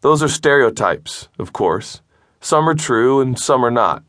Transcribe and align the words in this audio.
Those 0.00 0.22
are 0.22 0.28
stereotypes, 0.28 1.28
of 1.38 1.52
course. 1.52 2.02
Some 2.40 2.68
are 2.68 2.74
true 2.74 3.20
and 3.20 3.38
some 3.38 3.64
are 3.64 3.70
not. 3.70 4.04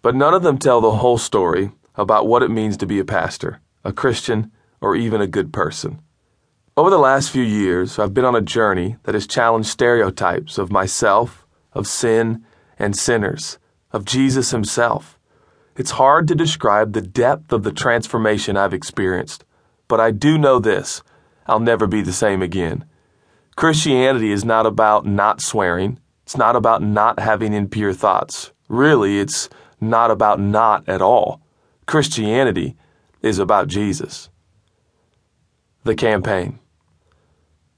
But 0.00 0.14
none 0.14 0.32
of 0.32 0.42
them 0.42 0.56
tell 0.56 0.80
the 0.80 0.92
whole 0.92 1.18
story 1.18 1.72
about 1.94 2.26
what 2.26 2.42
it 2.42 2.50
means 2.50 2.76
to 2.78 2.86
be 2.86 2.98
a 2.98 3.04
pastor, 3.04 3.60
a 3.84 3.92
Christian, 3.92 4.50
or 4.80 4.96
even 4.96 5.20
a 5.20 5.26
good 5.26 5.52
person. 5.52 6.00
Over 6.76 6.90
the 6.90 6.98
last 6.98 7.30
few 7.30 7.42
years, 7.42 7.98
I've 7.98 8.14
been 8.14 8.24
on 8.24 8.36
a 8.36 8.40
journey 8.40 8.96
that 9.02 9.14
has 9.14 9.26
challenged 9.26 9.68
stereotypes 9.68 10.58
of 10.58 10.70
myself, 10.70 11.46
of 11.72 11.86
sin, 11.86 12.44
and 12.78 12.96
sinners, 12.96 13.58
of 13.92 14.04
Jesus 14.04 14.50
himself. 14.50 15.18
It's 15.76 15.92
hard 15.92 16.28
to 16.28 16.34
describe 16.34 16.92
the 16.92 17.02
depth 17.02 17.52
of 17.52 17.62
the 17.62 17.72
transformation 17.72 18.56
I've 18.56 18.74
experienced, 18.74 19.44
but 19.88 20.00
I 20.00 20.10
do 20.10 20.38
know 20.38 20.58
this 20.58 21.02
I'll 21.46 21.60
never 21.60 21.86
be 21.86 22.02
the 22.02 22.12
same 22.12 22.42
again. 22.42 22.84
Christianity 23.56 24.32
is 24.32 24.44
not 24.44 24.66
about 24.66 25.06
not 25.06 25.40
swearing, 25.40 25.98
it's 26.24 26.36
not 26.36 26.56
about 26.56 26.82
not 26.82 27.18
having 27.18 27.54
impure 27.54 27.94
thoughts. 27.94 28.52
Really, 28.68 29.18
it's 29.18 29.48
not 29.80 30.10
about 30.10 30.38
not 30.38 30.86
at 30.86 31.00
all. 31.00 31.40
Christianity 31.86 32.76
is 33.22 33.38
about 33.38 33.68
Jesus. 33.68 34.28
The 35.84 35.94
campaign. 35.94 36.58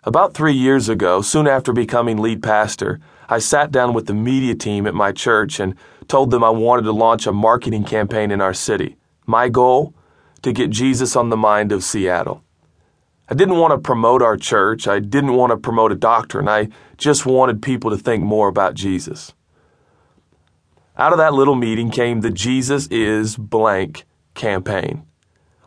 About 0.03 0.35
three 0.35 0.53
years 0.53 0.89
ago, 0.89 1.23
soon 1.23 1.47
after 1.47 1.73
becoming 1.73 2.19
lead 2.19 2.43
pastor, 2.43 2.99
I 3.29 3.39
sat 3.39 3.71
down 3.71 3.95
with 3.95 4.07
the 4.07 4.15
media 4.15 4.57
team 4.57 4.85
at 4.85 4.95
my 4.95 5.13
church 5.13 5.61
and 5.61 5.77
told 6.09 6.33
them 6.33 6.43
I 6.43 6.51
wanted 6.51 6.83
to 6.83 6.93
launch 6.93 7.25
a 7.29 7.33
marketing 7.33 7.85
campaign 7.85 8.33
in 8.33 8.41
our 8.41 8.55
city. 8.55 8.97
My 9.27 9.49
goal? 9.49 9.95
To 10.43 10.53
get 10.53 10.71
Jesus 10.71 11.15
on 11.15 11.29
the 11.29 11.37
mind 11.37 11.71
of 11.71 11.85
Seattle. 11.85 12.43
I 13.31 13.35
didn't 13.35 13.59
want 13.59 13.73
to 13.73 13.79
promote 13.79 14.23
our 14.23 14.39
church. 14.39 14.89
I 14.89 15.01
didn't 15.01 15.35
want 15.35 15.51
to 15.51 15.59
promote 15.59 15.93
a 15.93 15.97
doctrine. 15.97 16.49
I 16.49 16.69
just 16.97 17.27
wanted 17.27 17.61
people 17.61 17.91
to 17.91 17.99
think 17.99 18.25
more 18.25 18.49
about 18.49 18.73
Jesus. 18.73 19.35
Out 20.97 21.13
of 21.13 21.19
that 21.19 21.35
little 21.35 21.55
meeting 21.55 21.91
came 21.91 22.23
the 22.23 22.31
Jesus 22.31 22.87
is 22.89 23.37
blank 23.37 24.07
campaign. 24.35 25.03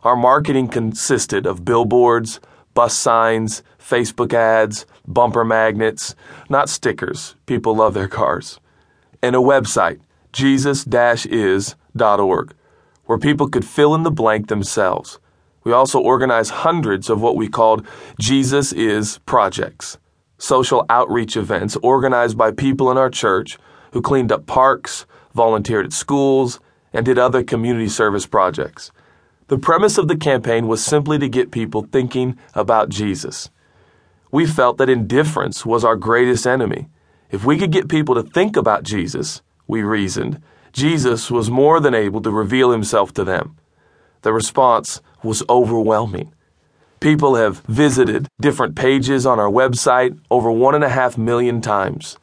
Our 0.02 0.16
marketing 0.16 0.66
consisted 0.68 1.46
of 1.46 1.64
billboards, 1.64 2.40
bus 2.74 2.96
signs, 2.96 3.62
Facebook 3.78 4.34
ads, 4.34 4.84
bumper 5.06 5.44
magnets, 5.44 6.16
not 6.48 6.68
stickers, 6.68 7.36
people 7.46 7.76
love 7.76 7.94
their 7.94 8.08
cars, 8.08 8.58
and 9.22 9.36
a 9.36 9.40
website, 9.40 10.00
jesus-is.org, 10.32 11.74
where 13.04 13.18
people 13.18 13.48
could 13.48 13.64
fill 13.64 13.94
in 13.94 14.02
the 14.02 14.10
blank 14.10 14.48
themselves. 14.48 15.20
We 15.64 15.72
also 15.72 16.00
organized 16.00 16.50
hundreds 16.50 17.08
of 17.08 17.20
what 17.20 17.36
we 17.36 17.48
called 17.48 17.86
Jesus 18.18 18.72
Is 18.72 19.18
projects, 19.26 19.98
social 20.38 20.84
outreach 20.88 21.36
events 21.36 21.76
organized 21.82 22.36
by 22.36 22.50
people 22.50 22.90
in 22.90 22.98
our 22.98 23.10
church 23.10 23.58
who 23.92 24.02
cleaned 24.02 24.32
up 24.32 24.46
parks, 24.46 25.06
volunteered 25.34 25.86
at 25.86 25.92
schools, 25.92 26.58
and 26.92 27.06
did 27.06 27.18
other 27.18 27.42
community 27.42 27.88
service 27.88 28.26
projects. 28.26 28.90
The 29.48 29.58
premise 29.58 29.98
of 29.98 30.08
the 30.08 30.16
campaign 30.16 30.66
was 30.66 30.84
simply 30.84 31.18
to 31.18 31.28
get 31.28 31.50
people 31.50 31.86
thinking 31.92 32.38
about 32.54 32.88
Jesus. 32.88 33.50
We 34.30 34.46
felt 34.46 34.78
that 34.78 34.88
indifference 34.88 35.66
was 35.66 35.84
our 35.84 35.96
greatest 35.96 36.46
enemy. 36.46 36.88
If 37.30 37.44
we 37.44 37.58
could 37.58 37.70
get 37.70 37.88
people 37.88 38.14
to 38.14 38.22
think 38.22 38.56
about 38.56 38.82
Jesus, 38.82 39.42
we 39.66 39.82
reasoned, 39.82 40.42
Jesus 40.72 41.30
was 41.30 41.50
more 41.50 41.80
than 41.80 41.94
able 41.94 42.22
to 42.22 42.30
reveal 42.30 42.70
himself 42.70 43.12
to 43.14 43.24
them. 43.24 43.56
The 44.22 44.32
response 44.32 45.00
was 45.22 45.42
overwhelming. 45.48 46.32
People 47.00 47.34
have 47.34 47.60
visited 47.68 48.28
different 48.40 48.76
pages 48.76 49.26
on 49.26 49.38
our 49.38 49.50
website 49.50 50.18
over 50.30 50.50
one 50.50 50.74
and 50.74 50.84
a 50.84 50.88
half 50.88 51.18
million 51.18 51.60
times. 51.60 52.16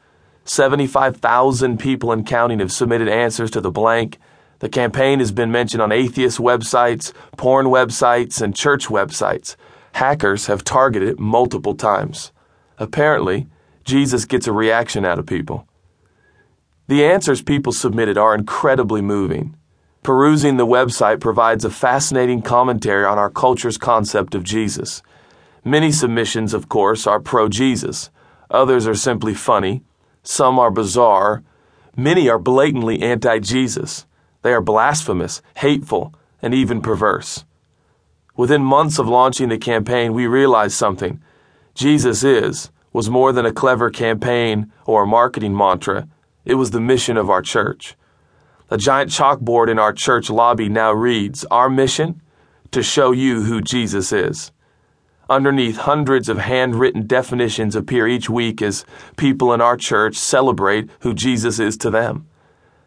75,000 0.46 1.78
people 1.78 2.12
and 2.12 2.26
counting 2.26 2.60
have 2.60 2.72
submitted 2.72 3.08
answers 3.08 3.52
to 3.52 3.62
the 3.62 3.72
blank, 3.72 4.18
the 4.60 4.70
campaign 4.70 5.20
has 5.20 5.32
been 5.32 5.52
mentioned 5.52 5.82
on 5.82 5.92
atheist 5.92 6.38
websites, 6.38 7.14
porn 7.38 7.68
websites, 7.68 8.42
and 8.42 8.56
church 8.56 8.88
websites. 8.88 9.56
Hackers 9.94 10.48
have 10.48 10.66
targeted 10.66 11.10
it 11.10 11.20
multiple 11.20 11.76
times. 11.76 12.32
Apparently, 12.78 13.48
Jesus 13.86 14.26
gets 14.26 14.48
a 14.48 14.52
reaction 14.52 15.06
out 15.06 15.18
of 15.18 15.26
people. 15.26 15.66
The 16.88 17.06
answers 17.06 17.42
people 17.42 17.72
submitted 17.72 18.18
are 18.18 18.36
incredibly 18.36 19.02
moving. 19.02 19.56
Perusing 20.02 20.58
the 20.58 20.66
website 20.66 21.20
provides 21.20 21.66
a 21.66 21.70
fascinating 21.70 22.42
commentary 22.42 23.04
on 23.04 23.18
our 23.18 23.30
culture's 23.30 23.78
concept 23.78 24.34
of 24.34 24.44
Jesus. 24.44 25.02
Many 25.66 25.92
submissions, 25.92 26.54
of 26.54 26.70
course, 26.70 27.06
are 27.06 27.20
pro 27.20 27.50
Jesus. 27.50 28.10
Others 28.50 28.88
are 28.88 28.96
simply 28.96 29.34
funny. 29.34 29.84
Some 30.24 30.58
are 30.58 30.72
bizarre. 30.72 31.44
Many 31.98 32.30
are 32.30 32.40
blatantly 32.40 33.02
anti 33.02 33.40
Jesus. 33.40 34.06
They 34.42 34.54
are 34.54 34.62
blasphemous, 34.62 35.42
hateful, 35.58 36.14
and 36.42 36.54
even 36.54 36.82
perverse. 36.82 37.44
Within 38.38 38.64
months 38.64 39.00
of 39.00 39.08
launching 39.10 39.50
the 39.50 39.58
campaign, 39.58 40.14
we 40.14 40.28
realized 40.28 40.76
something. 40.76 41.22
Jesus 41.76 42.24
is 42.24 42.72
was 42.94 43.10
more 43.10 43.34
than 43.34 43.46
a 43.46 43.52
clever 43.52 43.90
campaign 43.90 44.72
or 44.86 45.04
a 45.04 45.08
marketing 45.08 45.56
mantra. 45.56 46.08
It 46.46 46.56
was 46.56 46.72
the 46.72 46.80
mission 46.80 47.18
of 47.18 47.30
our 47.30 47.42
church. 47.42 47.96
The 48.70 48.78
giant 48.78 49.10
chalkboard 49.10 49.68
in 49.68 49.80
our 49.80 49.92
church 49.92 50.30
lobby 50.30 50.70
now 50.70 50.92
reads, 50.92 51.44
Our 51.46 51.72
mission? 51.72 52.22
To 52.72 52.84
show 52.84 53.12
you 53.12 53.42
who 53.42 53.62
Jesus 53.62 54.12
is. 54.12 54.52
Underneath, 55.28 55.78
hundreds 55.78 56.30
of 56.30 56.38
handwritten 56.38 57.08
definitions 57.08 57.76
appear 57.76 58.08
each 58.08 58.30
week 58.30 58.62
as 58.62 58.86
people 59.18 59.54
in 59.54 59.62
our 59.62 59.76
church 59.76 60.16
celebrate 60.16 60.88
who 61.00 61.16
Jesus 61.16 61.60
is 61.60 61.78
to 61.78 61.90
them. 61.90 62.28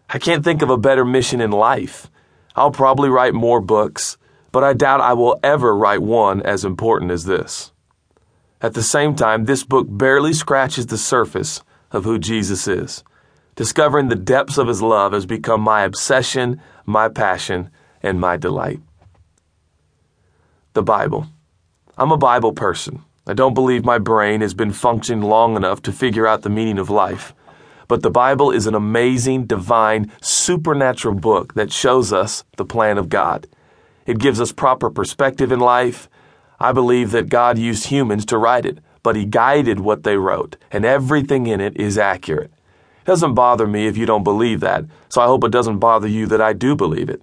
I 0.08 0.18
can't 0.18 0.44
think 0.44 0.62
of 0.62 0.70
a 0.70 0.78
better 0.78 1.04
mission 1.04 1.40
in 1.40 1.50
life. 1.50 2.08
I'll 2.54 2.70
probably 2.70 3.08
write 3.08 3.34
more 3.34 3.60
books, 3.60 4.16
but 4.52 4.62
I 4.62 4.74
doubt 4.74 5.00
I 5.00 5.14
will 5.14 5.40
ever 5.42 5.74
write 5.76 6.02
one 6.02 6.42
as 6.42 6.64
important 6.64 7.10
as 7.10 7.24
this. 7.24 7.72
At 8.60 8.74
the 8.74 8.82
same 8.84 9.16
time, 9.16 9.46
this 9.46 9.64
book 9.64 9.88
barely 9.88 10.32
scratches 10.32 10.86
the 10.86 10.98
surface 10.98 11.60
of 11.90 12.04
who 12.04 12.20
Jesus 12.20 12.68
is. 12.68 13.02
Discovering 13.54 14.08
the 14.08 14.16
depths 14.16 14.56
of 14.56 14.68
his 14.68 14.80
love 14.80 15.12
has 15.12 15.26
become 15.26 15.60
my 15.60 15.82
obsession, 15.82 16.60
my 16.86 17.08
passion, 17.08 17.70
and 18.02 18.18
my 18.18 18.38
delight. 18.38 18.80
The 20.72 20.82
Bible. 20.82 21.26
I'm 21.98 22.12
a 22.12 22.16
Bible 22.16 22.54
person. 22.54 23.04
I 23.26 23.34
don't 23.34 23.52
believe 23.52 23.84
my 23.84 23.98
brain 23.98 24.40
has 24.40 24.54
been 24.54 24.72
functioning 24.72 25.22
long 25.22 25.54
enough 25.54 25.82
to 25.82 25.92
figure 25.92 26.26
out 26.26 26.42
the 26.42 26.48
meaning 26.48 26.78
of 26.78 26.88
life. 26.88 27.34
But 27.88 28.02
the 28.02 28.10
Bible 28.10 28.50
is 28.50 28.66
an 28.66 28.74
amazing, 28.74 29.44
divine, 29.44 30.10
supernatural 30.22 31.14
book 31.14 31.52
that 31.52 31.70
shows 31.70 32.10
us 32.10 32.44
the 32.56 32.64
plan 32.64 32.96
of 32.96 33.10
God. 33.10 33.46
It 34.06 34.18
gives 34.18 34.40
us 34.40 34.50
proper 34.50 34.88
perspective 34.88 35.52
in 35.52 35.60
life. 35.60 36.08
I 36.58 36.72
believe 36.72 37.10
that 37.10 37.28
God 37.28 37.58
used 37.58 37.88
humans 37.88 38.24
to 38.26 38.38
write 38.38 38.64
it, 38.64 38.78
but 39.02 39.14
He 39.14 39.26
guided 39.26 39.78
what 39.78 40.04
they 40.04 40.16
wrote, 40.16 40.56
and 40.70 40.86
everything 40.86 41.46
in 41.46 41.60
it 41.60 41.76
is 41.76 41.98
accurate. 41.98 42.50
It 43.02 43.06
doesn't 43.06 43.34
bother 43.34 43.66
me 43.66 43.88
if 43.88 43.96
you 43.96 44.06
don't 44.06 44.22
believe 44.22 44.60
that, 44.60 44.84
so 45.08 45.20
I 45.20 45.26
hope 45.26 45.42
it 45.42 45.50
doesn't 45.50 45.80
bother 45.80 46.06
you 46.06 46.26
that 46.26 46.40
I 46.40 46.52
do 46.52 46.76
believe 46.76 47.10
it. 47.10 47.20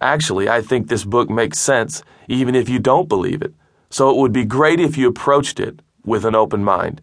Actually, 0.00 0.48
I 0.48 0.60
think 0.60 0.88
this 0.88 1.04
book 1.04 1.30
makes 1.30 1.58
sense 1.58 2.02
even 2.28 2.54
if 2.54 2.68
you 2.68 2.78
don't 2.78 3.08
believe 3.08 3.40
it, 3.40 3.54
so 3.88 4.10
it 4.10 4.16
would 4.16 4.32
be 4.32 4.44
great 4.44 4.78
if 4.78 4.98
you 4.98 5.08
approached 5.08 5.58
it 5.58 5.80
with 6.04 6.26
an 6.26 6.34
open 6.34 6.62
mind. 6.62 7.00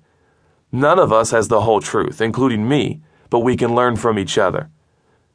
None 0.71 0.99
of 0.99 1.11
us 1.11 1.31
has 1.31 1.47
the 1.47 1.61
whole 1.61 1.81
truth, 1.81 2.21
including 2.21 2.67
me, 2.67 3.01
but 3.31 3.39
we 3.39 3.57
can 3.57 3.73
learn 3.73 3.95
from 3.95 4.19
each 4.19 4.37
other. 4.37 4.69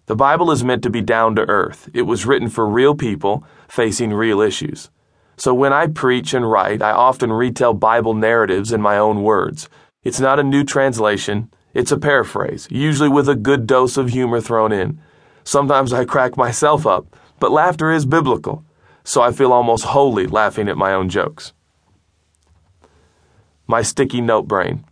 The 0.07 0.17
Bible 0.17 0.53
is 0.53 0.63
meant 0.63 0.83
to 0.85 0.91
be 0.91 1.03
down 1.03 1.35
to 1.35 1.49
earth. 1.49 1.89
It 1.93 2.03
was 2.03 2.27
written 2.27 2.49
for 2.49 2.67
real 2.67 2.95
people 2.95 3.45
facing 3.67 4.13
real 4.13 4.41
issues. 4.41 4.89
So 5.37 5.53
when 5.53 5.73
I 5.73 5.87
preach 5.89 6.33
and 6.33 6.51
write, 6.51 6.81
I 6.81 6.93
often 6.93 7.33
retell 7.33 7.75
Bible 7.75 8.15
narratives 8.15 8.73
in 8.73 8.81
my 8.81 8.99
own 8.99 9.23
words. 9.23 9.69
It's 10.03 10.21
not 10.21 10.39
a 10.39 10.45
new 10.45 10.65
translation, 10.65 11.51
it's 11.79 11.93
a 11.93 11.97
paraphrase, 11.97 12.67
usually 12.73 13.09
with 13.09 13.29
a 13.29 13.37
good 13.37 13.65
dose 13.65 13.97
of 13.97 14.09
humor 14.09 14.41
thrown 14.41 14.73
in. 14.73 15.01
Sometimes 15.45 15.93
I 15.93 16.05
crack 16.05 16.37
myself 16.37 16.89
up, 16.89 17.17
but 17.39 17.53
laughter 17.53 17.93
is 17.93 18.05
biblical, 18.05 18.65
so 19.05 19.23
I 19.23 19.31
feel 19.31 19.53
almost 19.53 19.85
holy 19.85 20.27
laughing 20.27 20.69
at 20.69 20.77
my 20.77 20.93
own 20.93 21.09
jokes. 21.09 21.53
My 23.69 23.83
sticky 23.83 24.21
note 24.21 24.49
brain. 24.49 24.85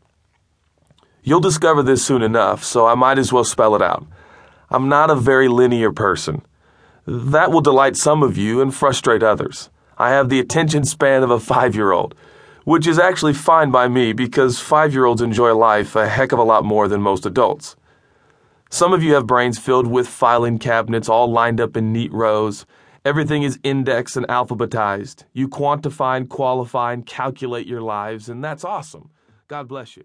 You'll 1.25 1.41
discover 1.41 1.83
this 1.83 2.07
soon 2.07 2.23
enough, 2.23 2.63
so 2.63 2.87
I 2.87 2.95
might 2.95 3.19
as 3.19 3.33
well 3.33 3.43
spell 3.43 3.75
it 3.75 3.83
out. 3.83 4.07
I'm 4.71 4.89
not 4.89 5.11
a 5.11 5.17
very 5.17 5.49
linear 5.49 5.91
person. 5.91 6.43
That 7.05 7.51
will 7.51 7.63
delight 7.63 7.97
some 7.97 8.23
of 8.23 8.39
you 8.39 8.63
and 8.63 8.73
frustrate 8.73 9.25
others. 9.25 9.71
I 9.99 10.11
have 10.11 10.29
the 10.29 10.39
attention 10.39 10.85
span 10.85 11.25
of 11.25 11.33
a 11.33 11.41
five 11.41 11.75
year 11.75 11.91
old, 11.91 12.15
which 12.67 12.85
is 12.85 12.99
actually 12.99 13.33
fine 13.33 13.71
by 13.71 13.87
me 13.87 14.13
because 14.13 14.59
five 14.59 14.93
year 14.93 15.05
olds 15.05 15.23
enjoy 15.23 15.55
life 15.55 15.95
a 15.95 16.09
heck 16.09 16.33
of 16.33 16.39
a 16.41 16.43
lot 16.43 16.65
more 16.65 16.89
than 16.89 17.01
most 17.01 17.25
adults. 17.25 17.77
Some 18.71 18.93
of 18.93 19.05
you 19.05 19.15
have 19.15 19.25
brains 19.25 19.57
filled 19.57 19.87
with 19.87 20.09
filing 20.09 20.59
cabinets 20.59 21.09
all 21.09 21.31
lined 21.31 21.61
up 21.61 21.77
in 21.77 21.93
neat 21.93 22.13
rows. 22.13 22.67
Everything 23.05 23.45
is 23.45 23.61
indexed 23.63 24.17
and 24.17 24.27
alphabetized. 24.27 25.23
You 25.33 25.49
quantify 25.49 26.17
and 26.17 26.29
qualify 26.29 26.93
and 26.93 27.07
calculate 27.07 27.69
your 27.69 27.83
lives, 27.83 28.29
and 28.29 28.43
that's 28.43 28.65
awesome. 28.65 29.11
God 29.47 29.69
bless 29.69 29.97
you. 29.97 30.03